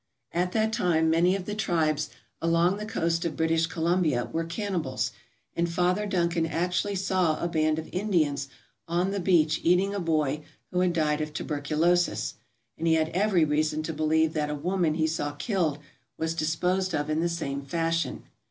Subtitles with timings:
[0.31, 2.09] At that time many of the tribes
[2.41, 5.11] along the coast of British Columbia were cannibals
[5.55, 8.47] and Father Duncan actually saw a band of Indians
[8.87, 10.41] on the beach eating a boy
[10.71, 12.33] who had died of tuberculosis,
[12.79, 15.77] and he had every reason to believe that a woman he saw killed
[16.17, 18.23] was disposed of in the same fashion.